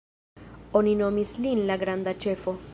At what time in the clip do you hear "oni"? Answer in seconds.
0.79-0.95